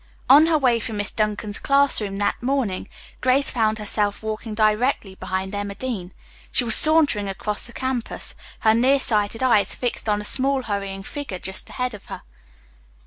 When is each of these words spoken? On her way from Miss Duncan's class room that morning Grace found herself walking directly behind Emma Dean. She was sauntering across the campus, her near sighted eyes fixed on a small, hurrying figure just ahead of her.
On 0.27 0.47
her 0.47 0.57
way 0.57 0.79
from 0.79 0.97
Miss 0.97 1.11
Duncan's 1.11 1.59
class 1.59 2.01
room 2.01 2.17
that 2.17 2.41
morning 2.41 2.89
Grace 3.21 3.51
found 3.51 3.77
herself 3.77 4.23
walking 4.23 4.55
directly 4.55 5.13
behind 5.13 5.53
Emma 5.53 5.75
Dean. 5.75 6.11
She 6.51 6.63
was 6.63 6.75
sauntering 6.75 7.29
across 7.29 7.67
the 7.67 7.71
campus, 7.71 8.33
her 8.61 8.73
near 8.73 8.99
sighted 8.99 9.43
eyes 9.43 9.75
fixed 9.75 10.09
on 10.09 10.19
a 10.19 10.23
small, 10.23 10.63
hurrying 10.63 11.03
figure 11.03 11.37
just 11.37 11.69
ahead 11.69 11.93
of 11.93 12.07
her. 12.07 12.23